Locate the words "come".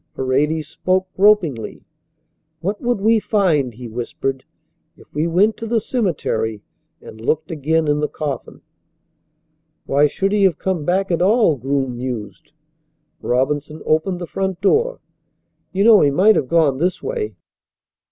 10.57-10.85